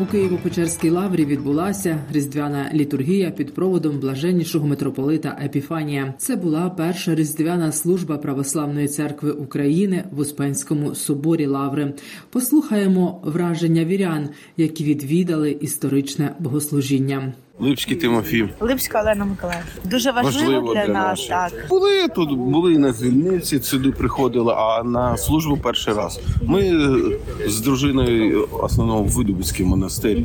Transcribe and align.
У 0.00 0.04
Києво-Печерській 0.04 0.90
лаврі 0.90 1.24
відбулася 1.24 1.98
різдвяна 2.12 2.70
літургія 2.74 3.30
під 3.30 3.54
проводом 3.54 4.00
блаженнішого 4.00 4.66
митрополита 4.66 5.38
Епіфанія. 5.44 6.14
Це 6.18 6.36
була 6.36 6.70
перша 6.70 7.14
різдвяна 7.14 7.72
служба 7.72 8.18
православної 8.18 8.88
церкви 8.88 9.30
України 9.30 10.04
в 10.10 10.18
Успенському 10.18 10.94
соборі 10.94 11.46
Лаври. 11.46 11.94
Послухаємо 12.30 13.20
враження 13.24 13.84
вірян, 13.84 14.28
які 14.56 14.84
відвідали 14.84 15.50
історичне 15.50 16.34
богослужіння. 16.38 17.32
Липський 17.60 17.96
Тимофій. 17.96 18.48
Липська 18.60 19.00
Олена 19.02 19.24
Миколаївна. 19.24 19.66
Дуже 19.84 20.10
важливо, 20.12 20.40
Важливо 20.50 20.74
для, 20.74 20.86
для 20.86 20.92
нас. 20.92 21.26
Так 21.26 21.52
Були 21.68 22.08
тут, 22.14 22.32
були 22.38 22.78
на 22.78 22.92
звільниці, 22.92 23.60
сюди 23.62 23.90
приходили, 23.90 24.54
а 24.56 24.82
на 24.82 25.16
службу 25.16 25.56
перший 25.62 25.94
раз. 25.94 26.20
Ми 26.46 26.60
е, 26.60 27.48
з 27.48 27.60
дружиною 27.60 28.48
в 28.52 28.64
основному 28.64 29.04
в 29.04 29.08
Видубицький 29.08 29.66
монастир 29.66 30.18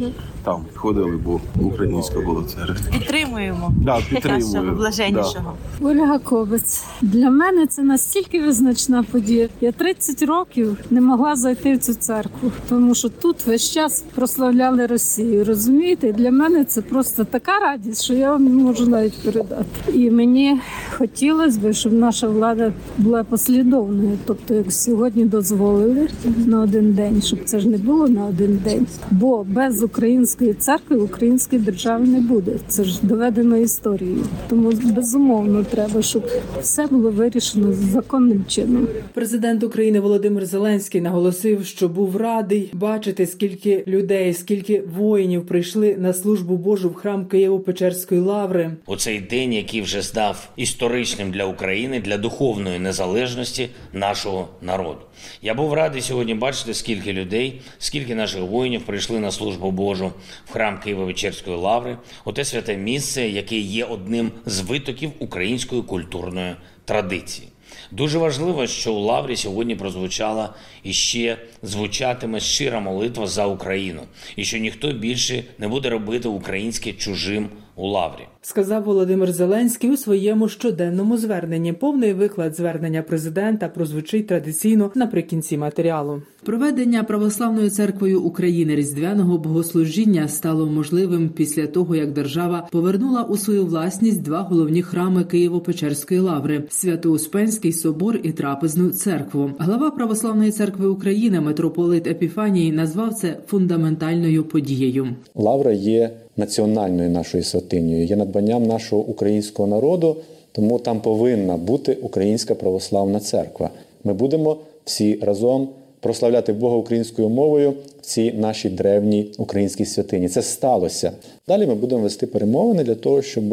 там 0.44 0.66
ходили, 0.76 1.18
бо 1.26 1.42
українська 1.62 2.20
була 2.22 2.44
церква. 2.44 2.76
підтримуємо 2.92 3.72
Да, 3.78 3.92
нашого 3.96 4.10
підтримую. 4.10 4.72
блаженнішого. 4.76 5.54
Ольга 5.82 6.20
Кобець. 6.20 6.84
Для 7.02 7.30
мене 7.30 7.68
це 7.68 7.82
настільки 7.84 8.42
визначна 8.42 9.04
подія. 9.12 9.50
Я 9.62 9.72
30 9.72 10.24
років 10.24 10.78
не 10.90 11.02
могла 11.02 11.36
зайти 11.36 11.74
в 11.74 11.80
цю 11.80 11.94
церкву, 11.94 12.52
тому 12.70 12.96
що 12.96 13.10
тут 13.10 13.46
весь 13.46 13.72
час 13.72 14.04
прославляли 14.16 14.86
Росію. 14.86 15.46
Розумієте? 15.46 16.14
Для 16.14 16.32
мене 16.32 16.66
це 16.66 16.82
просто 16.82 17.23
така 17.24 17.60
радість, 17.60 18.04
що 18.04 18.14
я 18.14 18.32
вам 18.32 18.44
не 18.44 18.64
можу 18.64 18.88
навіть 18.88 19.14
передати. 19.14 19.66
І 19.94 20.12
мені 20.12 20.60
хотілося 20.98 21.60
б, 21.60 21.74
щоб 21.74 21.94
наша 21.94 22.28
влада 22.28 22.74
була 22.98 23.24
послідовною. 23.24 24.18
Тобто, 24.26 24.54
як 24.54 24.72
сьогодні 24.72 25.26
дозволили 25.26 26.08
на 26.46 26.62
один 26.62 26.94
день, 26.94 27.22
щоб 27.22 27.40
це 27.46 27.60
ж 27.60 27.70
не 27.70 27.78
було 27.78 28.08
на 28.08 28.26
один 28.26 28.62
день. 28.64 28.88
Бо 29.12 29.46
без 29.50 29.84
української 29.84 30.54
церкви 30.54 30.98
української 30.98 31.62
держави 31.62 32.08
не 32.08 32.22
буде. 32.22 32.52
Це 32.68 32.84
ж 32.84 33.00
доведено 33.02 33.58
історією. 33.58 34.24
Тому 34.50 34.72
безумовно 34.84 35.64
треба, 35.64 36.02
щоб 36.02 36.28
все 36.62 36.88
було 36.88 37.12
вирішено 37.12 37.74
законним 37.74 38.46
чином. 38.48 38.88
Президент 39.14 39.64
України 39.64 40.00
Володимир 40.00 40.46
Зеленський 40.46 41.02
наголосив, 41.02 41.66
що 41.66 41.90
був 41.90 42.18
радий 42.18 42.70
бачити, 42.74 43.26
скільки 43.26 43.84
людей, 43.88 44.34
скільки 44.34 44.84
воїнів 44.98 45.46
прийшли 45.46 45.98
на 46.00 46.14
службу 46.14 46.58
Божу 46.58 46.90
в 46.90 46.94
храм 46.94 47.13
Києво-Печерської 47.22 48.20
лаври. 48.20 48.72
у 48.86 48.96
цей 48.96 49.20
день, 49.20 49.54
який 49.54 49.82
вже 49.82 50.04
став 50.04 50.50
історичним 50.56 51.32
для 51.32 51.46
України, 51.46 52.00
для 52.00 52.18
духовної 52.18 52.80
незалежності 52.80 53.70
нашого 53.94 54.50
народу. 54.62 55.00
Я 55.42 55.54
був 55.54 55.74
радий 55.74 56.02
сьогодні 56.02 56.34
бачити, 56.34 56.74
скільки 56.74 57.14
людей, 57.14 57.62
скільки 57.78 58.16
наших 58.16 58.42
воїнів 58.42 58.82
прийшли 58.82 59.20
на 59.20 59.32
службу 59.32 59.72
Божу 59.72 60.12
в 60.46 60.52
храм 60.52 60.80
Києво-Печерської 60.86 61.58
лаври, 61.58 61.98
у 62.26 62.32
те 62.32 62.46
святе 62.46 62.78
місце, 62.78 63.30
яке 63.30 63.58
є 63.58 63.86
одним 63.86 64.32
з 64.46 64.62
витоків 64.62 65.12
української 65.20 65.82
культурної 65.82 66.56
традиції. 66.86 67.53
Дуже 67.92 68.18
важливо, 68.18 68.68
що 68.68 68.94
у 68.94 69.00
Лаврі 69.00 69.36
сьогодні 69.36 69.76
прозвучала 69.76 70.54
і 70.84 70.94
ще 70.94 71.38
звучатиме 71.64 72.40
щира 72.40 72.80
молитва 72.80 73.28
за 73.28 73.46
Україну, 73.46 74.02
і 74.36 74.46
що 74.46 74.58
ніхто 74.58 74.92
більше 74.92 75.44
не 75.58 75.68
буде 75.68 75.90
робити 75.90 76.28
українське 76.28 76.94
чужим 76.94 77.50
у 77.76 77.88
Лаврі. 77.88 78.28
Сказав 78.42 78.84
Володимир 78.84 79.34
Зеленський 79.34 79.92
у 79.92 79.98
своєму 79.98 80.50
щоденному 80.50 81.18
зверненні. 81.18 81.74
Повний 81.74 82.14
виклад 82.14 82.56
звернення 82.56 83.02
президента 83.02 83.70
прозвучить 83.70 84.28
традиційно 84.28 84.92
наприкінці 84.96 85.58
матеріалу. 85.58 86.22
Проведення 86.46 87.04
православною 87.04 87.70
церквою 87.70 88.22
України 88.22 88.76
різдвяного 88.76 89.38
богослужіння 89.38 90.28
стало 90.28 90.66
можливим 90.66 91.30
після 91.30 91.68
того, 91.68 91.96
як 91.96 92.12
держава 92.12 92.68
повернула 92.72 93.24
у 93.24 93.38
свою 93.38 93.66
власність 93.66 94.22
два 94.22 94.42
головні 94.42 94.82
храми 94.82 95.24
Києво-Печерської 95.24 96.22
лаври 96.22 96.64
Свято-Успенський 96.70 97.74
собор 97.74 98.20
і 98.24 98.32
трапезну 98.32 98.90
церкву. 98.90 99.52
Глава 99.60 99.92
православної 99.92 100.52
церкви 100.52 100.88
України 100.88 101.42
митрополит 101.42 102.08
Епіфаній 102.08 102.72
назвав 102.72 103.14
це 103.14 103.38
фундаментальною 103.48 104.44
подією. 104.44 105.08
Лавра 105.36 105.72
є 105.72 106.23
національною 106.38 107.10
нашою 107.10 107.44
святинею, 107.44 108.06
є 108.06 108.16
надбанням 108.16 108.64
нашого 108.64 109.02
українського 109.02 109.68
народу, 109.68 110.16
тому 110.52 110.80
там 110.80 111.02
повинна 111.02 111.58
бути 111.58 111.98
Українська 112.02 112.56
православна 112.56 113.20
церква. 113.20 113.70
Ми 114.04 114.14
будемо 114.14 114.58
всі 114.86 115.20
разом 115.22 115.70
прославляти 116.00 116.54
Бога 116.54 116.76
українською 116.76 117.30
мовою 117.30 117.74
в 118.04 118.06
цій 118.06 118.32
нашій 118.32 118.70
древній 118.70 119.32
українській 119.38 119.86
святині. 119.86 120.30
Це 120.30 120.42
сталося. 120.42 121.12
Далі 121.48 121.68
ми 121.68 121.76
будемо 121.76 122.02
вести 122.02 122.28
перемовини 122.28 122.84
для 122.84 122.96
того, 122.96 123.22
щоб 123.22 123.44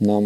нам 0.00 0.24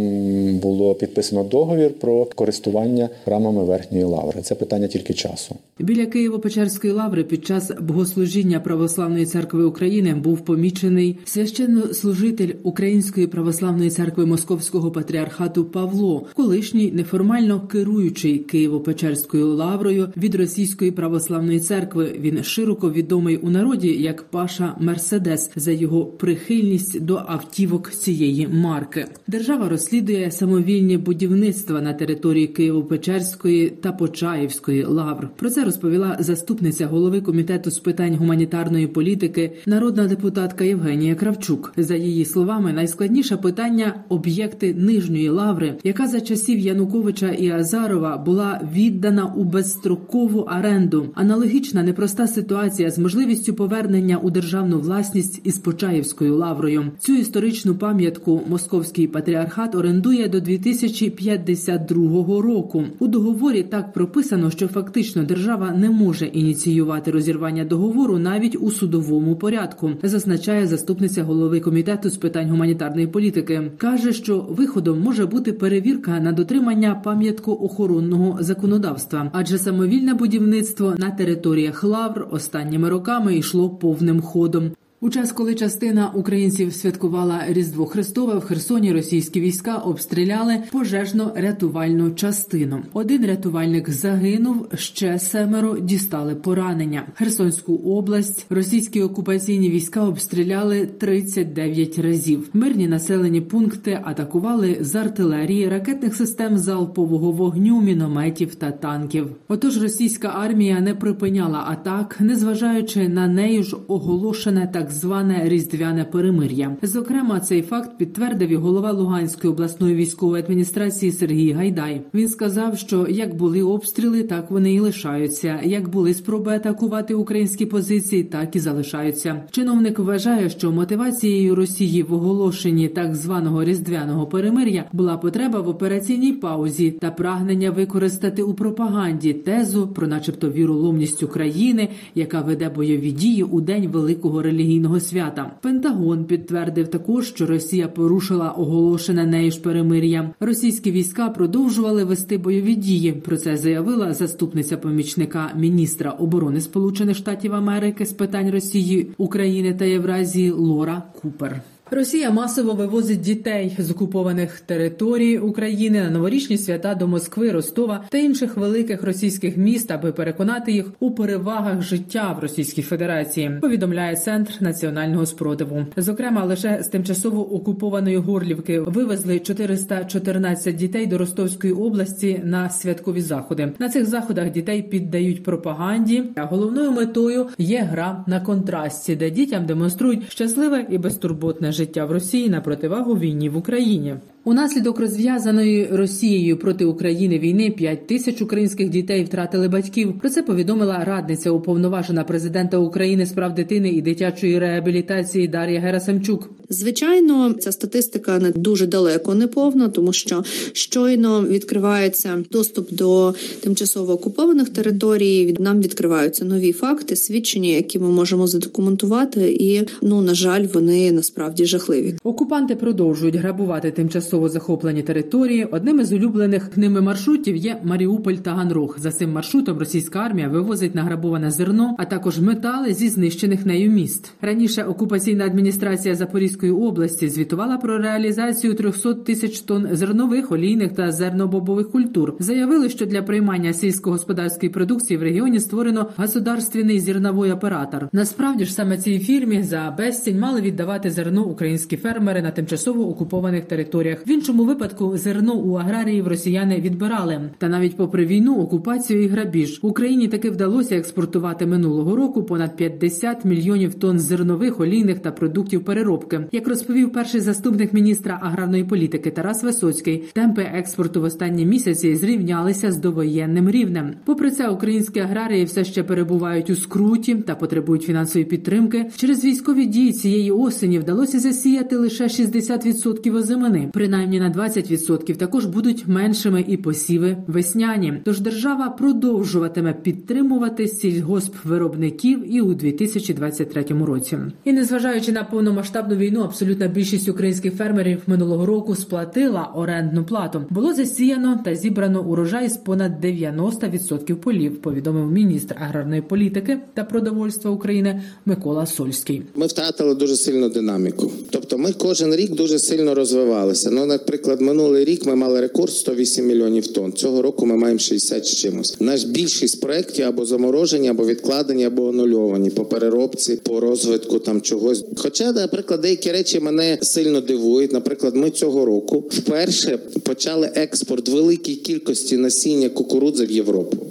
було 0.59 0.95
підписано 0.95 1.45
договір 1.45 1.91
про 1.91 2.25
користування 2.25 3.09
храмами 3.25 3.65
верхньої 3.65 4.05
лаври. 4.05 4.43
Це 4.43 4.55
питання 4.55 4.87
тільки 4.87 5.15
часу. 5.15 5.57
Біля 5.79 6.05
Києво-Печерської 6.05 6.93
лаври 6.93 7.25
під 7.25 7.47
час 7.47 7.71
богослужіння 7.81 8.61
Православної 8.61 9.27
церкви 9.27 9.65
України 9.65 10.15
був 10.15 10.41
помічений 10.41 11.19
священнослужитель 11.25 12.53
Української 12.63 13.27
православної 13.27 13.91
церкви 13.91 14.27
Московського 14.27 14.91
патріархату 14.91 15.65
Павло, 15.65 16.27
колишній 16.35 16.93
неформально 16.93 17.61
керуючий 17.61 18.47
Києво-Печерською 18.53 19.45
лаврою 19.45 20.09
від 20.17 20.35
Російської 20.35 20.91
православної 20.91 21.61
церкви. 21.61 22.13
Він 22.21 22.43
широко 22.43 22.91
відомий 22.91 23.37
у 23.37 23.51
народі 23.51 23.72
як 23.81 24.23
Паша 24.23 24.77
Мерседес 24.81 25.51
за 25.57 25.73
його 25.73 26.05
прихильність 26.07 27.05
до 27.05 27.23
автівок 27.27 27.91
цієї 27.91 28.49
марки. 28.49 29.07
Держава 29.27 29.69
розслідує 29.69 30.31
самовільні 30.31 30.97
будівництва 30.97 31.81
на 31.81 31.93
території 31.93 32.47
Києво-Печерської 32.47 33.71
та 33.71 33.93
Почаївської 33.93 34.85
лавр. 34.85 35.29
Про 35.37 35.51
це 35.51 35.65
розповіла 35.65 36.17
заступниця 36.21 36.87
голови 36.87 37.21
комітету 37.21 37.71
з 37.71 37.79
питань 37.79 38.17
гуманітарної 38.17 38.87
політики, 38.87 39.53
народна 39.67 40.07
депутатка 40.07 40.65
Євгенія 40.65 41.15
Кравчук. 41.15 41.73
За 41.77 41.95
її 41.95 42.25
словами, 42.25 42.73
найскладніше 42.73 43.37
питання 43.37 44.05
об'єкти 44.09 44.75
нижньої 44.75 45.29
лаври, 45.29 45.75
яка 45.85 46.07
за 46.07 46.21
часів 46.21 46.59
Януковича 46.59 47.31
і 47.31 47.51
Азарова 47.51 48.17
була 48.17 48.61
віддана 48.75 49.35
у 49.37 49.45
безстрокову 49.45 50.41
оренду. 50.41 51.07
Аналогічна 51.15 51.83
непроста 51.83 52.27
ситуація 52.27 52.91
з 52.91 52.99
можливістю 52.99 53.55
повернення 53.63 54.17
у 54.17 54.31
державну 54.31 54.79
власність 54.79 55.41
із 55.45 55.59
Почаївською 55.59 56.37
лаврою. 56.37 56.85
Цю 56.99 57.13
історичну 57.13 57.75
пам'ятку 57.75 58.41
московський 58.49 59.07
патріархат 59.07 59.75
орендує 59.75 60.29
до 60.29 60.41
2052 60.41 62.43
року. 62.43 62.85
У 62.99 63.07
договорі 63.07 63.63
так 63.63 63.93
прописано, 63.93 64.51
що 64.51 64.69
фактично 64.69 65.25
держава 65.25 65.71
не 65.71 65.91
може 65.91 66.27
ініціювати 66.27 67.11
розірвання 67.11 67.65
договору 67.65 68.19
навіть 68.19 68.57
у 68.61 68.71
судовому 68.71 69.37
порядку, 69.37 69.91
зазначає 70.03 70.67
заступниця 70.67 71.25
голови 71.25 71.61
комітету 71.61 72.11
з 72.11 72.17
питань 72.17 72.51
гуманітарної 72.51 73.07
політики. 73.07 73.71
каже, 73.79 74.13
що 74.13 74.47
виходом 74.51 75.01
може 75.01 75.27
бути 75.27 75.53
перевірка 75.53 76.21
на 76.21 76.33
дотримання 76.33 77.01
пам'яткоохоронного 77.05 78.39
законодавства, 78.41 79.31
адже 79.33 79.59
самовільне 79.59 80.15
будівництво 80.15 80.95
на 80.99 81.11
територіях 81.11 81.85
лавр 81.85 82.27
останніми 82.31 82.89
роками 82.89 83.37
йшло 83.37 83.52
повним 83.69 84.23
ходом. 84.23 84.75
У 85.05 85.11
час, 85.11 85.33
коли 85.33 85.55
частина 85.55 86.11
українців 86.15 86.73
святкувала 86.73 87.43
Різдво 87.49 87.87
Христове, 87.87 88.35
в 88.35 88.41
Херсоні 88.41 88.93
російські 88.93 89.41
війська 89.41 89.77
обстріляли 89.77 90.63
пожежно-рятувальну 90.73 92.15
частину. 92.15 92.83
Один 92.93 93.27
рятувальник 93.27 93.91
загинув, 93.91 94.69
ще 94.75 95.19
семеро 95.19 95.79
дістали 95.79 96.35
поранення. 96.35 97.07
Херсонську 97.15 97.77
область 97.77 98.47
російські 98.51 99.03
окупаційні 99.03 99.71
війська 99.71 100.05
обстріляли 100.05 100.87
39 100.87 101.99
разів. 101.99 102.49
Мирні 102.53 102.89
населені 102.89 103.41
пункти 103.41 104.01
атакували 104.05 104.77
з 104.81 104.95
артилерії, 104.95 105.69
ракетних 105.69 106.15
систем 106.15 106.59
залпового 106.59 107.33
вогню, 107.33 107.81
мінометів 107.81 108.55
та 108.55 108.71
танків. 108.71 109.27
Отож, 109.49 109.83
російська 109.83 110.29
армія 110.29 110.81
не 110.81 110.95
припиняла 110.95 111.65
атак, 111.69 112.17
незважаючи 112.21 113.09
на 113.09 113.27
нею 113.27 113.63
ж 113.63 113.77
оголошене 113.89 114.71
так 114.73 114.92
зване 114.93 115.43
різдвяне 115.45 116.05
перемир'я. 116.05 116.77
Зокрема, 116.83 117.41
цей 117.41 117.63
факт 117.63 117.99
підтвердив 117.99 118.49
і 118.49 118.57
голова 118.57 118.93
Луганської 118.93 119.53
обласної 119.53 119.95
військової 119.95 120.43
адміністрації 120.43 121.13
Сергій 121.13 121.53
Гайдай. 121.53 122.03
Він 122.15 122.29
сказав, 122.29 122.79
що 122.79 123.07
як 123.09 123.37
були 123.37 123.63
обстріли, 123.63 124.23
так 124.23 124.51
вони 124.51 124.75
і 124.75 124.81
лишаються. 124.81 125.61
Як 125.65 125.89
були 125.89 126.15
спроби 126.15 126.53
атакувати 126.53 127.15
українські 127.15 127.67
позиції, 127.67 128.25
так 128.25 128.57
і 128.57 128.61
залишаються. 128.61 129.43
Чиновник 129.51 129.99
вважає, 129.99 130.51
що 130.51 130.73
мотивацією 130.73 131.55
Росії 131.55 132.03
в 132.03 132.13
оголошенні 132.13 132.89
так 132.89 133.15
званого 133.15 133.65
різдвяного 133.65 134.27
перемир'я 134.27 134.85
була 134.93 135.17
потреба 135.17 135.61
в 135.61 135.69
операційній 135.69 136.33
паузі 136.33 136.91
та 136.91 137.11
прагнення 137.11 137.71
використати 137.71 138.43
у 138.43 138.55
пропаганді 138.55 139.33
тезу 139.33 139.89
про, 139.89 140.07
начебто, 140.07 140.51
віроломність 140.51 141.23
України, 141.23 141.89
яка 142.15 142.41
веде 142.41 142.69
бойові 142.69 143.11
дії 143.11 143.43
у 143.43 143.61
день 143.61 143.89
великого 143.89 144.43
релігійного 144.43 144.82
свята. 145.01 145.51
Пентагон 145.61 146.25
підтвердив 146.25 146.89
також, 146.89 147.29
що 147.29 147.47
Росія 147.47 147.89
порушила 147.89 148.51
оголошене 148.51 149.27
нею 149.27 149.51
ж 149.51 149.61
перемир'я. 149.61 150.31
Російські 150.41 150.91
війська 150.91 151.29
продовжували 151.31 152.05
вести 152.05 152.39
бойові 152.39 152.75
дії. 152.75 153.13
Про 153.13 153.37
це 153.37 153.57
заявила 153.57 154.15
заступниця 154.15 154.77
помічника 154.77 155.51
міністра 155.57 156.11
оборони 156.11 156.61
Сполучених 156.61 157.17
Штатів 157.17 157.55
Америки 157.55 158.07
з 158.07 158.13
питань 158.13 158.51
Росії, 158.51 159.11
України 159.19 159.75
та 159.75 159.85
Євразії 159.85 160.51
Лора 160.51 161.03
Купер. 161.23 161.63
Росія 161.95 162.31
масово 162.31 162.73
вивозить 162.73 163.21
дітей 163.21 163.77
з 163.79 163.91
окупованих 163.91 164.61
територій 164.61 165.39
України 165.39 166.03
на 166.03 166.11
новорічні 166.11 166.59
свята 166.59 166.95
до 166.95 167.09
Москви, 167.09 167.51
Ростова 167.51 168.05
та 168.09 168.19
інших 168.19 168.57
великих 168.57 169.03
російських 169.03 169.57
міст, 169.57 169.91
аби 169.91 170.13
переконати 170.13 170.73
їх 170.73 170.87
у 171.01 171.11
перевагах 171.11 171.83
життя 171.83 172.37
в 172.39 172.43
Російській 172.43 172.83
Федерації. 172.83 173.59
Повідомляє 173.61 174.17
центр 174.17 174.53
національного 174.61 175.27
спротиву. 175.27 175.87
Зокрема, 175.97 176.45
лише 176.45 176.83
з 176.83 176.89
тимчасово 176.89 177.55
окупованої 177.55 178.17
Горлівки 178.17 178.81
вивезли 178.81 179.39
414 179.39 180.77
дітей 180.77 181.07
до 181.07 181.19
Ростовської 181.19 181.73
області 181.73 182.41
на 182.45 182.71
святкові 182.71 183.21
заходи. 183.21 183.73
На 183.79 183.89
цих 183.89 184.07
заходах 184.07 184.51
дітей 184.51 184.83
піддають 184.83 185.43
пропаганді. 185.43 186.25
А 186.37 186.45
головною 186.45 186.93
метою 186.93 187.47
є 187.59 187.81
гра 187.81 188.25
на 188.27 188.41
контрасті, 188.41 189.17
де 189.17 189.31
дітям 189.31 189.67
демонструють 189.67 190.31
щасливе 190.31 190.87
і 190.91 190.99
безтурботне 190.99 191.73
життя 191.73 191.82
в 191.87 192.11
Росії 192.11 192.49
на 192.49 192.61
противагу 192.61 193.15
війні 193.15 193.49
в 193.49 193.57
Україні. 193.57 194.15
Унаслідок 194.45 194.99
розв'язаної 195.01 195.89
Росією 195.93 196.57
проти 196.57 196.85
України 196.85 197.39
війни 197.39 197.71
5 197.71 198.07
тисяч 198.07 198.43
українських 198.43 198.89
дітей 198.89 199.25
втратили 199.25 199.69
батьків. 199.69 200.19
Про 200.21 200.31
це 200.31 200.43
повідомила 200.43 201.05
радниця 201.05 201.51
уповноважена 201.51 202.25
президента 202.25 202.79
України 202.79 203.27
з 203.27 203.33
прав 203.33 203.55
дитини 203.55 203.89
і 203.91 204.03
дитячої 204.03 204.59
реабілітації 204.59 205.49
Дар'я 205.49 205.81
Герасимчук. 205.81 206.51
Звичайно, 206.69 207.53
ця 207.53 207.73
статистика 207.73 208.39
не 208.39 208.51
дуже 208.51 208.87
далеко 208.87 209.35
не 209.35 209.47
повна, 209.47 209.89
тому 209.89 210.13
що 210.13 210.45
щойно 210.73 211.43
відкривається 211.43 212.45
доступ 212.51 212.93
до 212.93 213.35
тимчасово 213.61 214.13
окупованих 214.13 214.69
територій. 214.69 215.47
від- 215.47 215.61
Нам 215.61 215.81
відкриваються 215.81 216.45
нові 216.45 216.73
факти, 216.73 217.17
свідчення, 217.17 217.69
які 217.69 217.99
ми 217.99 218.09
можемо 218.09 218.47
задокументувати, 218.47 219.53
і 219.61 219.83
ну 220.03 220.21
на 220.23 220.35
жаль, 220.35 220.67
вони 220.75 221.13
насправді 221.13 221.65
жахливі. 221.65 222.15
Окупанти 222.25 222.77
продовжують 222.77 223.37
грабувати 223.37 223.91
тимчасово 223.91 224.32
захоплені 224.41 225.03
території. 225.03 225.65
Одним 225.65 226.01
із 226.01 226.13
улюблених 226.13 226.77
ними 226.77 227.01
маршрутів 227.01 227.57
є 227.57 227.81
Маріуполь 227.85 228.35
та 228.35 228.51
Ганрог. 228.51 228.97
За 228.99 229.11
цим 229.11 229.33
маршрутом 229.33 229.79
російська 229.79 230.19
армія 230.19 230.49
вивозить 230.49 230.95
награбоване 230.95 231.51
зерно, 231.51 231.95
а 231.99 232.05
також 232.05 232.41
метали 232.41 232.95
зі 232.95 233.09
знищених 233.09 233.67
нею 233.67 233.91
міст. 233.91 234.33
Раніше 234.41 234.83
окупаційна 234.83 235.45
адміністрація 235.45 236.15
Запорізької 236.15 236.73
області 236.73 237.29
звітувала 237.29 237.77
про 237.77 237.99
реалізацію 237.99 238.75
300 238.75 239.15
тисяч 239.15 239.61
тонн 239.61 239.89
зернових, 239.93 240.53
олійних 240.53 240.93
та 240.93 241.13
зернобобових 241.13 241.91
культур. 241.91 242.35
Заявили, 242.39 242.89
що 242.89 243.07
для 243.07 243.23
приймання 243.23 243.73
сільськогосподарської 243.73 244.73
продукції 244.73 245.19
в 245.19 245.23
регіоні 245.23 245.61
створено 245.61 246.11
государственний 246.17 247.01
зерновий 247.01 247.53
оператор. 247.53 248.09
Насправді 248.13 248.65
ж 248.65 248.73
саме 248.73 248.99
цій 248.99 249.19
фірмі 249.19 249.63
за 249.63 249.95
безцінь 249.99 250.41
мали 250.41 250.61
віддавати 250.61 251.11
зерно 251.11 251.45
українські 251.45 251.97
фермери 251.97 252.43
на 252.43 252.51
тимчасово 252.51 253.09
окупованих 253.09 253.65
територіях. 253.65 254.22
В 254.27 254.31
іншому 254.31 254.65
випадку 254.65 255.17
зерно 255.17 255.55
у 255.55 255.75
аграріїв 255.75 256.29
росіяни 256.29 256.81
відбирали. 256.81 257.51
Та 257.59 257.69
навіть 257.69 257.97
попри 257.97 258.27
війну, 258.27 258.57
окупацію 258.57 259.23
і 259.23 259.27
грабіж 259.27 259.79
Україні 259.83 260.29
таки 260.29 260.51
вдалося 260.51 260.97
експортувати 260.97 261.67
минулого 261.67 262.17
року 262.17 262.43
понад 262.43 262.77
50 262.77 263.45
мільйонів 263.45 263.95
тонн 263.95 264.19
зернових, 264.19 264.81
олійних 264.81 265.19
та 265.19 265.33
продуктів 265.33 265.85
переробки. 265.85 266.41
Як 266.53 266.69
розповів 266.69 267.13
перший 267.13 267.41
заступник 267.41 267.93
міністра 267.93 268.39
аграрної 268.43 268.85
політики 268.85 269.31
Тарас 269.31 269.63
Висоцький, 269.63 270.25
темпи 270.33 270.63
експорту 270.63 271.21
в 271.21 271.25
останні 271.25 271.67
місяці 271.67 272.17
зрівнялися 272.17 272.93
з 272.93 272.97
довоєнним 272.97 273.71
рівнем. 273.71 274.15
Попри 274.25 274.51
це, 274.51 274.69
українські 274.69 275.21
аграрії 275.21 275.65
все 275.65 275.85
ще 275.85 276.03
перебувають 276.03 276.71
у 276.71 276.77
скруті 276.77 277.35
та 277.35 277.55
потребують 277.55 278.03
фінансової 278.03 278.45
підтримки. 278.45 279.11
Через 279.17 279.45
військові 279.45 279.87
дії 279.87 280.13
цієї 280.13 280.51
осені 280.51 280.99
вдалося 280.99 281.39
засіяти 281.39 281.97
лише 281.97 282.25
60% 282.25 283.37
озимини. 283.37 283.91
Принаймні 284.13 284.41
на 284.41 284.51
20% 284.51 285.37
також 285.37 285.67
будуть 285.67 286.09
меншими 286.09 286.65
і 286.69 286.77
посіви 286.77 287.37
весняні. 287.47 288.15
Тож 288.25 288.41
держава 288.41 288.89
продовжуватиме 288.91 289.93
підтримувати 289.93 290.89
сільгоспвиробників 290.89 292.55
і 292.55 292.61
у 292.61 292.75
2023 292.75 293.85
році. 294.07 294.39
І 294.65 294.73
незважаючи 294.73 295.33
на 295.33 295.45
повномасштабну 295.45 296.17
війну, 296.17 296.41
абсолютна 296.43 296.89
більшість 296.89 297.29
українських 297.29 297.75
фермерів 297.75 298.19
минулого 298.27 298.67
року 298.67 298.95
сплатила 298.95 299.73
орендну 299.75 300.25
плату. 300.25 300.65
Було 300.71 300.95
засіяно 300.95 301.61
та 301.65 301.75
зібрано 301.75 302.23
урожай 302.23 302.69
з 302.69 302.77
понад 302.77 303.25
90% 303.25 304.35
полів. 304.35 304.83
Повідомив 304.83 305.33
міністр 305.33 305.77
аграрної 305.81 306.23
політики 306.23 306.79
та 306.95 307.05
продовольства 307.05 307.71
України 307.71 308.23
Микола 308.47 308.87
Сольський. 308.87 309.43
Ми 309.55 309.67
втратили 309.67 310.15
дуже 310.15 310.37
сильну 310.37 310.69
динаміку. 310.69 311.33
Тобто, 311.51 311.79
ми 311.79 311.93
кожен 311.93 312.35
рік 312.35 312.55
дуже 312.55 312.79
сильно 312.79 313.15
розвивалися. 313.15 313.91
Ну, 314.03 314.09
наприклад, 314.09 314.61
минулий 314.61 315.05
рік 315.05 315.27
ми 315.27 315.37
мали 315.37 315.61
рекорд 315.61 315.93
108 315.93 316.47
мільйонів 316.47 316.87
тонн. 316.87 317.13
Цього 317.13 317.43
року 317.43 317.67
ми 317.67 317.77
маємо 317.77 317.99
60 317.99 318.47
з 318.47 318.55
чимось. 318.55 319.01
Наш 319.01 319.25
більшість 319.25 319.81
проєктів 319.81 320.27
або 320.27 320.45
заморожені, 320.45 321.09
або 321.09 321.27
відкладені, 321.27 321.85
або 321.85 322.09
анульовані 322.09 322.71
по 322.71 322.85
переробці, 322.85 323.57
по 323.57 323.81
розвитку 323.81 324.39
там 324.39 324.61
чогось. 324.61 325.05
Хоча, 325.17 325.53
наприклад, 325.53 326.01
деякі 326.01 326.33
речі 326.33 326.61
мене 326.61 326.99
сильно 327.03 327.41
дивують. 327.41 327.93
Наприклад, 327.93 328.37
ми 328.37 328.51
цього 328.51 328.85
року 328.85 329.25
вперше 329.31 329.99
почали 330.23 330.71
експорт 330.75 331.29
великій 331.29 331.77
кількості 331.77 332.37
насіння 332.37 332.89
кукурудзи 332.89 333.47
в 333.47 333.51
Європу. 333.51 334.02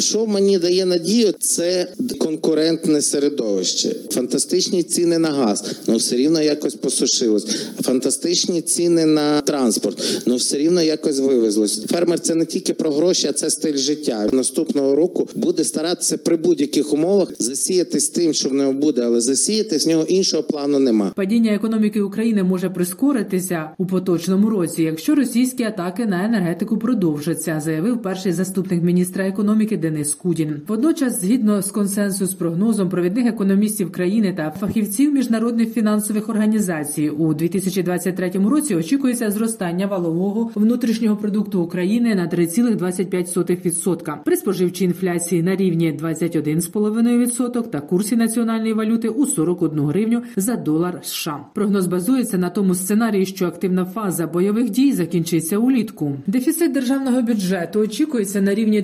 Що 0.00 0.26
мені 0.26 0.58
дає 0.58 0.86
надію, 0.86 1.34
це 1.40 1.88
конкурентне 2.18 3.02
середовище, 3.02 3.96
фантастичні 4.10 4.82
ціни 4.82 5.18
на 5.18 5.30
газ, 5.30 5.64
ну 5.86 5.96
все 5.96 6.16
рівно 6.16 6.42
якось 6.42 6.74
посушилось. 6.74 7.46
Фантастичні 7.82 8.60
ціни 8.60 9.06
на 9.06 9.40
транспорт, 9.40 10.22
ну 10.26 10.36
все 10.36 10.58
рівно 10.58 10.82
якось 10.82 11.18
вивезлось. 11.18 11.84
Фермер 11.84 12.20
це 12.20 12.34
не 12.34 12.44
тільки 12.44 12.74
про 12.74 12.90
гроші, 12.90 13.26
а 13.26 13.32
це 13.32 13.50
стиль 13.50 13.76
життя. 13.76 14.28
Наступного 14.32 14.96
року 14.96 15.28
буде 15.34 15.64
старатися 15.64 16.18
при 16.18 16.36
будь-яких 16.36 16.92
умовах 16.92 17.28
засіяти 17.38 18.00
з 18.00 18.08
тим, 18.08 18.34
що 18.34 18.48
в 18.48 18.54
нього 18.54 18.72
буде, 18.72 19.02
але 19.02 19.20
засіяти 19.20 19.78
з 19.78 19.86
нього 19.86 20.04
іншого 20.08 20.42
плану 20.42 20.78
нема. 20.78 21.12
Падіння 21.16 21.54
економіки 21.54 22.00
України 22.00 22.42
може 22.42 22.70
прискоритися 22.70 23.70
у 23.78 23.86
поточному 23.86 24.50
році, 24.50 24.82
якщо 24.82 25.14
російські 25.14 25.62
атаки 25.62 26.06
на 26.06 26.24
енергетику 26.24 26.78
продовжаться, 26.78 27.62
заявив 27.64 28.02
перший 28.02 28.32
заступник 28.32 28.82
міністра 28.82 29.28
економіки 29.28 29.59
Денис 29.66 30.14
Кудін. 30.14 30.62
Водночас, 30.68 31.20
згідно 31.20 31.62
з 31.62 31.70
консенсус 31.70 32.34
прогнозом 32.34 32.88
провідних 32.88 33.26
економістів 33.26 33.92
країни 33.92 34.34
та 34.36 34.50
фахівців 34.50 35.12
міжнародних 35.12 35.72
фінансових 35.72 36.28
організацій, 36.28 37.10
у 37.10 37.34
2023 37.34 38.30
році 38.30 38.74
очікується 38.74 39.30
зростання 39.30 39.86
валового 39.86 40.50
внутрішнього 40.54 41.16
продукту 41.16 41.62
України 41.62 42.14
на 42.14 42.28
3,25% 42.28 44.16
при 44.24 44.36
споживчій 44.36 44.84
інфляції 44.84 45.42
на 45.42 45.56
рівні 45.56 45.98
21,5% 46.02 47.62
та 47.62 47.80
курсі 47.80 48.16
національної 48.16 48.72
валюти 48.72 49.08
у 49.08 49.26
41 49.26 49.80
гривню 49.80 50.22
за 50.36 50.56
долар 50.56 51.00
США. 51.02 51.40
Прогноз 51.54 51.86
базується 51.86 52.38
на 52.38 52.50
тому 52.50 52.74
сценарії, 52.74 53.26
що 53.26 53.46
активна 53.46 53.84
фаза 53.84 54.26
бойових 54.26 54.70
дій 54.70 54.92
закінчиться 54.92 55.58
улітку. 55.58 56.16
Дефіцит 56.26 56.72
державного 56.72 57.22
бюджету 57.22 57.80
очікується 57.80 58.40
на 58.40 58.54
рівні 58.54 58.82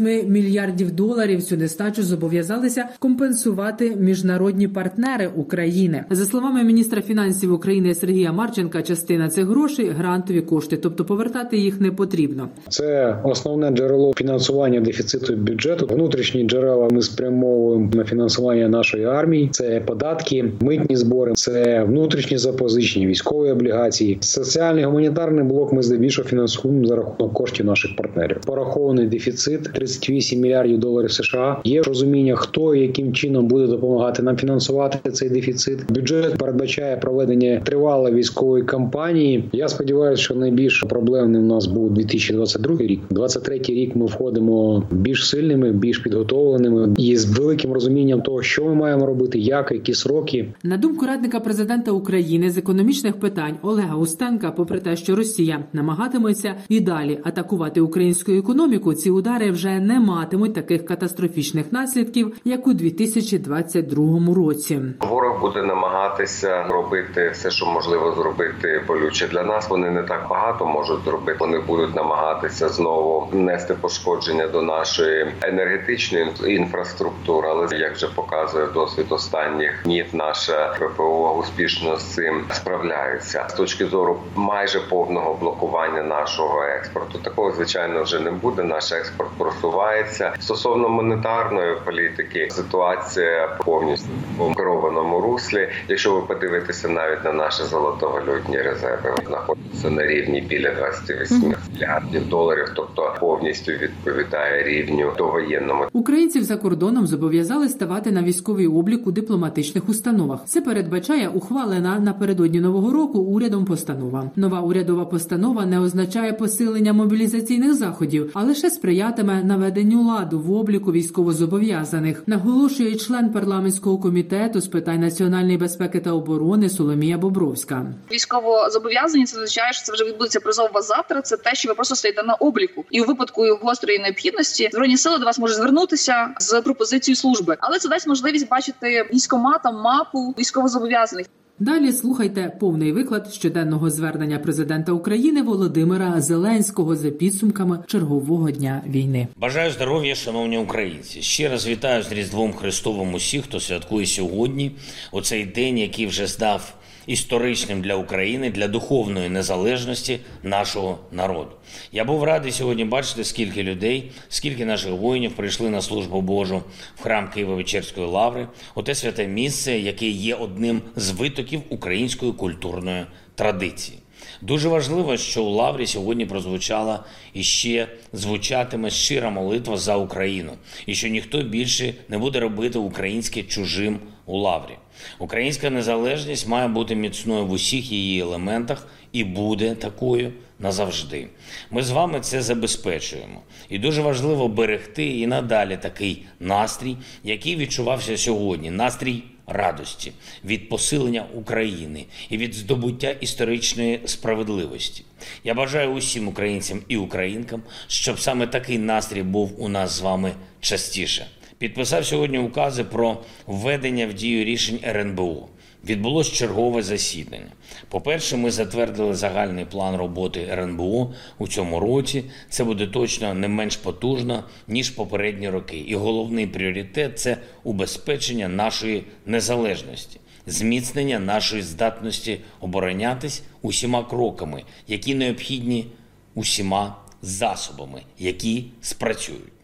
8 0.00 0.32
мільярдів 0.32 0.90
доларів 0.90 1.42
цю 1.42 1.56
нестачу 1.56 2.02
зобов'язалися 2.02 2.84
компенсувати 2.98 3.96
міжнародні 3.96 4.68
партнери 4.68 5.30
України. 5.36 6.04
За 6.10 6.24
словами 6.24 6.64
міністра 6.64 7.02
фінансів 7.02 7.52
України 7.52 7.94
Сергія 7.94 8.32
Марченка, 8.32 8.82
частина 8.82 9.28
цих 9.28 9.46
грошей 9.46 9.88
грантові 9.88 10.40
кошти, 10.40 10.76
тобто 10.76 11.04
повертати 11.04 11.58
їх 11.58 11.80
не 11.80 11.90
потрібно. 11.90 12.48
Це 12.68 13.16
основне 13.24 13.70
джерело 13.70 14.12
фінансування 14.16 14.80
дефіциту 14.80 15.36
бюджету. 15.36 15.86
Внутрішні 15.86 16.44
джерела 16.44 16.88
ми 16.88 17.02
спрямовуємо 17.02 17.90
на 17.94 18.04
фінансування 18.04 18.68
нашої 18.68 19.04
армії. 19.04 19.48
Це 19.52 19.80
податки, 19.80 20.52
митні 20.60 20.96
збори, 20.96 21.32
це 21.34 21.84
внутрішні 21.84 22.38
запозичення, 22.38 23.06
військові 23.06 23.50
облігації. 23.50 24.18
Соціальний 24.20 24.84
гуманітарний 24.84 25.44
блок 25.44 25.72
ми 25.72 25.82
здебільшого 25.82 26.28
фінансуємо 26.28 26.86
за 26.86 26.96
рахунок 26.96 27.32
коштів 27.32 27.66
наших 27.66 27.96
партнерів. 27.96 28.40
Порахований 28.46 29.06
дефіцит 29.06 29.68
38 29.88 30.40
мільярдів 30.40 30.78
доларів 30.78 31.12
США. 31.12 31.60
Є 31.64 31.82
розуміння, 31.82 32.36
хто 32.36 32.74
яким 32.74 33.12
чином 33.12 33.46
буде 33.46 33.66
допомагати 33.66 34.22
нам 34.22 34.36
фінансувати 34.36 35.10
цей 35.10 35.30
дефіцит. 35.30 35.92
Бюджет 35.92 36.38
передбачає 36.38 36.96
проведення 36.96 37.60
тривалої 37.64 38.14
військової 38.14 38.64
кампанії. 38.64 39.44
Я 39.52 39.68
сподіваюся, 39.68 40.22
що 40.22 40.34
найбільш 40.34 40.84
проблемним 40.88 41.44
у 41.44 41.46
нас 41.46 41.66
був 41.66 41.94
2022 41.94 42.76
рік. 42.76 43.00
23 43.10 43.58
рік 43.58 43.96
ми 43.96 44.06
входимо 44.06 44.82
більш 44.90 45.28
сильними, 45.28 45.72
більш 45.72 45.98
підготовленими 45.98 46.94
і 46.98 47.16
з 47.16 47.38
великим 47.38 47.72
розумінням 47.72 48.22
того, 48.22 48.42
що 48.42 48.64
ми 48.64 48.74
маємо 48.74 49.06
робити, 49.06 49.38
як 49.38 49.72
які 49.72 49.94
сроки. 49.94 50.48
На 50.62 50.76
думку 50.76 51.06
радника 51.06 51.40
президента 51.40 51.90
України 51.90 52.50
з 52.50 52.58
економічних 52.58 53.20
питань 53.20 53.54
Олега 53.62 53.96
Устенка, 53.96 54.50
попри 54.50 54.80
те, 54.80 54.96
що 54.96 55.16
Росія 55.16 55.64
намагатиметься 55.72 56.54
і 56.68 56.80
далі 56.80 57.18
атакувати 57.24 57.80
українську 57.80 58.32
економіку, 58.32 58.94
ці 58.94 59.10
удари 59.10 59.50
вже 59.50 59.77
не 59.80 60.00
матимуть 60.00 60.54
таких 60.54 60.86
катастрофічних 60.86 61.72
наслідків, 61.72 62.36
як 62.44 62.66
у 62.66 62.72
2022 62.72 64.34
році. 64.34 64.80
Ворог 65.00 65.40
буде 65.40 65.62
намагатися 65.62 66.62
робити 66.62 67.30
все, 67.32 67.50
що 67.50 67.66
можливо 67.66 68.12
зробити 68.12 68.84
болюче 68.88 69.28
для 69.28 69.42
нас. 69.42 69.70
Вони 69.70 69.90
не 69.90 70.02
так 70.02 70.26
багато 70.30 70.66
можуть 70.66 71.04
зробити. 71.04 71.38
Вони 71.40 71.58
будуть 71.58 71.96
намагатися 71.96 72.68
знову 72.68 73.28
нести 73.32 73.74
пошкодження 73.74 74.46
до 74.46 74.62
нашої 74.62 75.26
енергетичної 75.42 76.26
інфраструктури. 76.46 77.48
Але 77.48 77.76
як 77.76 77.94
вже 77.94 78.06
показує 78.06 78.66
досвід 78.66 79.06
останніх 79.08 79.82
днів, 79.84 80.06
наша 80.12 80.76
ППО 80.78 81.36
успішно 81.40 81.96
з 81.96 82.04
цим 82.04 82.44
справляється 82.52 83.46
з 83.48 83.54
точки 83.54 83.86
зору 83.86 84.20
майже 84.34 84.80
повного 84.80 85.34
блокування 85.34 86.02
нашого 86.02 86.62
експорту. 86.62 87.18
Такого 87.18 87.52
звичайно 87.52 88.02
вже 88.02 88.20
не 88.20 88.30
буде. 88.30 88.62
Наш 88.62 88.92
експорт 88.92 89.30
просувається 89.68 90.32
стосовно 90.40 90.88
монетарної 90.88 91.76
політики. 91.84 92.48
Ситуація 92.50 93.58
повністю 93.64 94.08
в 94.38 94.54
керованому 94.54 95.20
руслі. 95.20 95.68
Якщо 95.88 96.14
ви 96.14 96.20
подивитеся 96.20 96.88
навіть 96.88 97.24
на 97.24 97.32
наші 97.32 97.62
золотовалютні 97.62 98.62
резерви, 98.62 99.14
знаходяться 99.26 99.90
на 99.90 100.06
рівні 100.06 100.40
біля 100.40 100.74
28 100.74 101.54
мільярдів 101.74 102.28
доларів, 102.28 102.72
тобто 102.76 103.14
повністю 103.20 103.72
відповідає 103.72 104.62
рівню 104.62 105.12
довоєнному. 105.18 105.84
Українців 105.92 106.42
за 106.42 106.56
кордоном 106.56 107.06
зобов'язали 107.06 107.68
ставати 107.68 108.10
на 108.10 108.22
військовий 108.22 108.66
облік 108.66 109.06
у 109.06 109.12
дипломатичних 109.12 109.88
установах. 109.88 110.40
Це 110.46 110.60
передбачає 110.60 111.28
ухвалена 111.28 111.98
напередодні 111.98 112.60
нового 112.60 112.92
року 112.92 113.18
урядом 113.18 113.64
постанова. 113.64 114.30
Нова 114.36 114.60
урядова 114.60 115.04
постанова 115.04 115.66
не 115.66 115.80
означає 115.80 116.32
посилення 116.32 116.92
мобілізаційних 116.92 117.74
заходів, 117.74 118.30
а 118.34 118.42
лише 118.42 118.70
сприятиме 118.70 119.44
наведенню 119.58 120.02
ладу 120.02 120.40
в 120.40 120.52
обліку 120.52 120.92
військовозобов'язаних. 120.92 122.22
Наголошує 122.26 122.96
член 122.96 123.32
парламентського 123.32 123.98
комітету 123.98 124.60
з 124.60 124.68
питань 124.68 125.00
національної 125.00 125.58
безпеки 125.58 126.00
та 126.00 126.12
оборони 126.12 126.68
Соломія 126.68 127.18
Бобровська. 127.18 127.86
Військово 128.12 128.70
зобов'язані 128.70 129.24
це 129.24 129.36
означає, 129.36 129.72
що 129.72 129.84
це 129.84 129.92
вже 129.92 130.04
відбудеться 130.04 130.40
призов 130.40 130.70
завтра. 130.74 131.22
Це 131.22 131.36
те, 131.36 131.54
що 131.54 131.68
ви 131.68 131.74
просто 131.74 131.96
стоїте 131.96 132.22
на 132.22 132.34
обліку, 132.34 132.84
і 132.90 133.00
у 133.00 133.04
випадку 133.04 133.58
гострої 133.62 133.98
необхідності 133.98 134.68
збройні 134.72 134.96
сили 134.96 135.18
до 135.18 135.24
вас 135.24 135.38
можуть 135.38 135.56
звернутися 135.56 136.28
з 136.38 136.60
пропозицією 136.60 137.16
служби, 137.16 137.56
але 137.60 137.78
це 137.78 137.88
дасть 137.88 138.06
можливість 138.06 138.48
бачити 138.48 139.08
військоматам 139.14 139.74
мапу 139.82 140.34
військовозобов'язаних. 140.38 141.26
Далі 141.60 141.92
слухайте 141.92 142.52
повний 142.60 142.92
виклад 142.92 143.32
щоденного 143.32 143.90
звернення 143.90 144.38
президента 144.38 144.92
України 144.92 145.42
Володимира 145.42 146.20
Зеленського 146.20 146.96
за 146.96 147.10
підсумками 147.10 147.78
чергового 147.86 148.50
дня 148.50 148.82
війни. 148.86 149.28
Бажаю 149.36 149.70
здоров'я, 149.70 150.14
шановні 150.14 150.58
українці. 150.58 151.22
Ще 151.22 151.48
раз 151.48 151.66
вітаю 151.66 152.02
з 152.02 152.12
Різдвом 152.12 152.52
Христовим 152.52 153.14
усіх, 153.14 153.44
хто 153.44 153.60
святкує 153.60 154.06
сьогодні, 154.06 154.72
у 155.12 155.20
цей 155.20 155.44
день, 155.44 155.78
який 155.78 156.06
вже 156.06 156.28
став 156.28 156.74
історичним 157.08 157.82
для 157.82 157.94
України, 157.94 158.50
для 158.50 158.68
духовної 158.68 159.28
незалежності 159.28 160.20
нашого 160.42 160.98
народу. 161.12 161.50
Я 161.92 162.04
був 162.04 162.24
радий 162.24 162.52
сьогодні 162.52 162.84
бачити, 162.84 163.24
скільки 163.24 163.62
людей, 163.62 164.10
скільки 164.28 164.64
наших 164.64 164.92
воїнів 164.92 165.32
прийшли 165.32 165.70
на 165.70 165.82
службу 165.82 166.20
Божу 166.20 166.62
в 166.96 167.02
храм 167.02 167.30
Києво-Печерської 167.36 168.06
лаври, 168.06 168.48
у 168.74 168.82
те 168.82 168.94
святе 168.94 169.26
місце, 169.26 169.78
яке 169.78 170.08
є 170.08 170.34
одним 170.34 170.82
з 170.96 171.10
витоків 171.10 171.60
української 171.68 172.32
культурної 172.32 173.04
традиції. 173.34 173.98
Дуже 174.42 174.68
важливо, 174.68 175.16
що 175.16 175.44
у 175.44 175.50
Лаврі 175.50 175.86
сьогодні 175.86 176.26
прозвучала 176.26 177.04
і 177.34 177.42
ще 177.42 177.88
звучатиме 178.12 178.90
щира 178.90 179.30
молитва 179.30 179.76
за 179.76 179.96
Україну, 179.96 180.52
і 180.86 180.94
що 180.94 181.08
ніхто 181.08 181.42
більше 181.42 181.94
не 182.08 182.18
буде 182.18 182.40
робити 182.40 182.78
українське 182.78 183.42
чужим 183.42 183.98
у 184.26 184.38
Лаврі. 184.38 184.74
Українська 185.18 185.70
незалежність 185.70 186.48
має 186.48 186.68
бути 186.68 186.94
міцною 186.94 187.46
в 187.46 187.50
усіх 187.50 187.92
її 187.92 188.20
елементах 188.20 188.86
і 189.12 189.24
буде 189.24 189.74
такою 189.74 190.32
назавжди. 190.58 191.26
Ми 191.70 191.82
з 191.82 191.90
вами 191.90 192.20
це 192.20 192.42
забезпечуємо. 192.42 193.42
І 193.68 193.78
дуже 193.78 194.02
важливо 194.02 194.48
берегти 194.48 195.06
і 195.06 195.26
надалі 195.26 195.78
такий 195.82 196.26
настрій, 196.40 196.96
який 197.24 197.56
відчувався 197.56 198.16
сьогодні. 198.16 198.70
Настрій 198.70 199.22
радості 199.48 200.12
від 200.44 200.68
посилення 200.68 201.24
України 201.34 202.06
і 202.30 202.36
від 202.36 202.54
здобуття 202.54 203.10
історичної 203.10 204.00
справедливості. 204.04 205.04
Я 205.44 205.54
бажаю 205.54 205.90
усім 205.90 206.28
українцям 206.28 206.82
і 206.88 206.96
українкам, 206.96 207.62
щоб 207.86 208.20
саме 208.20 208.46
такий 208.46 208.78
настрій 208.78 209.22
був 209.22 209.62
у 209.62 209.68
нас 209.68 209.90
з 209.90 210.00
вами 210.00 210.32
частіше. 210.60 211.26
Підписав 211.58 212.06
сьогодні 212.06 212.38
укази 212.38 212.84
про 212.84 213.18
введення 213.46 214.06
в 214.06 214.14
дію 214.14 214.44
рішень 214.44 214.80
РНБО. 214.84 215.48
Відбулось 215.84 216.32
чергове 216.32 216.82
засідання. 216.82 217.52
По-перше, 217.88 218.36
ми 218.36 218.50
затвердили 218.50 219.14
загальний 219.14 219.64
план 219.64 219.96
роботи 219.96 220.48
РНБО 220.52 221.14
у 221.38 221.48
цьому 221.48 221.80
році. 221.80 222.24
Це 222.48 222.64
буде 222.64 222.86
точно 222.86 223.34
не 223.34 223.48
менш 223.48 223.76
потужно 223.76 224.44
ніж 224.68 224.90
попередні 224.90 225.48
роки. 225.48 225.76
І 225.78 225.94
головний 225.94 226.46
пріоритет 226.46 227.18
це 227.18 227.36
убезпечення 227.64 228.48
нашої 228.48 229.04
незалежності, 229.26 230.20
зміцнення 230.46 231.18
нашої 231.18 231.62
здатності 231.62 232.40
оборонятись 232.60 233.42
усіма 233.62 234.04
кроками, 234.04 234.62
які 234.88 235.14
необхідні 235.14 235.86
усіма 236.34 236.96
засобами, 237.22 238.02
які 238.18 238.64
спрацюють. 238.80 239.57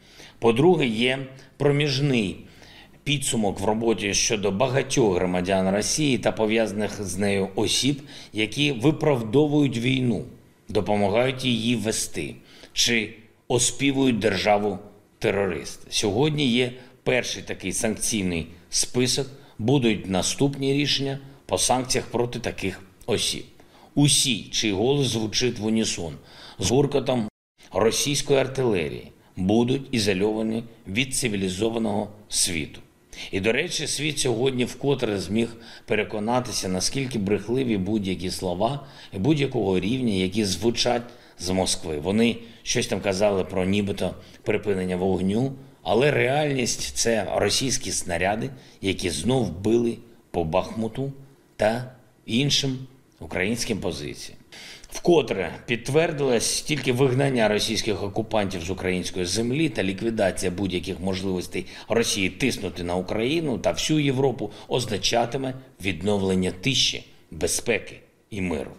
По-друге, 0.45 0.87
є 0.87 1.27
проміжний 1.57 2.37
підсумок 3.05 3.61
в 3.61 3.65
роботі 3.65 4.15
щодо 4.15 4.51
багатьох 4.51 5.15
громадян 5.15 5.71
Росії 5.71 6.19
та 6.19 6.33
пов'язаних 6.33 7.03
з 7.03 7.17
нею 7.17 7.49
осіб, 7.55 8.03
які 8.33 8.73
виправдовують 8.73 9.79
війну, 9.79 10.25
допомагають 10.69 11.45
її 11.45 11.77
вести 11.77 12.35
чи 12.73 13.15
оспівують 13.49 14.19
державу 14.19 14.79
терорист. 15.19 15.93
Сьогодні 15.93 16.47
є 16.47 16.73
перший 17.03 17.43
такий 17.43 17.73
санкційний 17.73 18.47
список. 18.71 19.27
Будуть 19.59 20.11
наступні 20.11 20.73
рішення 20.73 21.19
по 21.47 21.59
санкціях 21.59 22.07
проти 22.07 22.39
таких 22.39 22.81
осіб. 23.07 23.45
Усі, 23.95 24.43
чий 24.43 24.73
голос 24.73 25.07
звучить 25.07 25.59
в 25.59 25.67
унісон 25.67 26.15
з 26.59 26.71
гуркотом 26.71 27.29
російської 27.73 28.39
артилерії, 28.39 29.11
будуть 29.37 29.89
ізольовані 29.91 30.65
від 30.87 31.15
цивілізованого 31.15 32.09
світу. 32.29 32.81
І, 33.33 33.41
до 33.41 33.53
речі, 33.53 33.87
світ 33.87 34.19
сьогодні 34.19 34.65
вкотре 34.65 35.19
зміг 35.19 35.57
переконатися, 35.87 36.69
наскільки 36.69 37.19
брехливі 37.19 37.77
будь-які 37.77 38.31
слова 38.31 38.87
будь-якого 39.13 39.81
рівня, 39.81 40.13
які 40.13 40.45
звучать 40.45 41.03
з 41.39 41.51
Москви. 41.51 41.99
Вони 41.99 42.37
щось 42.63 42.87
там 42.87 43.01
казали 43.01 43.45
про 43.45 43.65
нібито 43.65 44.15
припинення 44.43 44.97
вогню, 44.97 45.53
але 45.83 46.11
реальність 46.11 46.97
це 46.97 47.33
російські 47.37 47.93
снаряди, 47.93 48.51
які 48.81 49.11
знов 49.11 49.61
били 49.61 49.99
по 50.31 50.45
Бахмуту 50.45 51.13
та 51.57 51.95
іншим 52.27 52.79
українським 53.21 53.79
позиціям. 53.79 54.39
Вкотре 54.95 55.55
підтвердилось 55.67 56.63
тільки 56.63 56.93
вигнання 56.93 57.49
російських 57.49 58.03
окупантів 58.03 58.63
з 58.63 58.71
української 58.71 59.27
землі 59.27 59.69
та 59.69 59.83
ліквідація 59.83 60.53
будь-яких 60.53 61.01
можливостей 61.01 61.67
Росії 61.89 62.31
тиснути 62.31 62.85
на 62.85 62.97
Україну 62.97 63.59
та 63.59 63.73
всю 63.73 63.99
Європу 63.99 64.53
означатиме 64.69 65.55
відновлення 65.85 66.51
тиші, 66.51 67.05
безпеки 67.31 68.01
і 68.31 68.41
миру. 68.41 68.71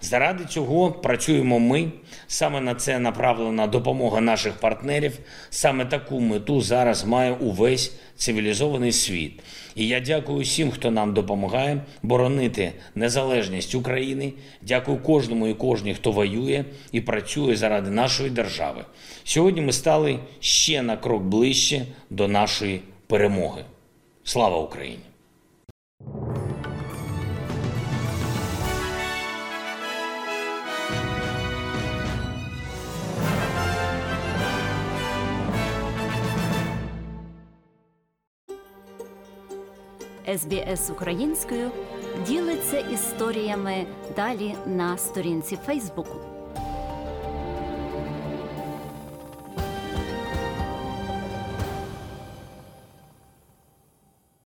Заради 0.00 0.44
цього 0.44 0.92
працюємо 0.92 1.58
ми. 1.58 1.92
Саме 2.26 2.60
на 2.60 2.74
це 2.74 2.98
направлена 2.98 3.66
допомога 3.66 4.20
наших 4.20 4.52
партнерів. 4.52 5.18
Саме 5.50 5.84
таку 5.84 6.20
мету 6.20 6.60
зараз 6.60 7.04
має 7.04 7.32
увесь 7.32 7.96
цивілізований 8.16 8.92
світ. 8.92 9.42
І 9.74 9.88
я 9.88 10.00
дякую 10.00 10.38
всім, 10.38 10.70
хто 10.70 10.90
нам 10.90 11.14
допомагає 11.14 11.80
боронити 12.02 12.72
незалежність 12.94 13.74
України. 13.74 14.32
Дякую 14.62 14.98
кожному 14.98 15.48
і 15.48 15.54
кожній, 15.54 15.94
хто 15.94 16.12
воює 16.12 16.64
і 16.92 17.00
працює 17.00 17.56
заради 17.56 17.90
нашої 17.90 18.30
держави. 18.30 18.84
Сьогодні 19.24 19.60
ми 19.60 19.72
стали 19.72 20.18
ще 20.40 20.82
на 20.82 20.96
крок 20.96 21.22
ближче 21.22 21.82
до 22.10 22.28
нашої 22.28 22.80
перемоги. 23.06 23.64
Слава 24.24 24.58
Україні! 24.58 25.05
СБС 40.38 40.90
українською 40.90 41.70
ділиться 42.26 42.78
історіями 42.78 43.86
далі 44.16 44.54
на 44.66 44.98
сторінці 44.98 45.58
Фейсбуку. 45.66 46.35